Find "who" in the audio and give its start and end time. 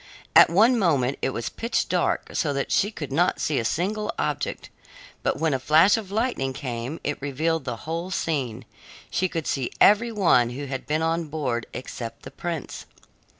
10.49-10.65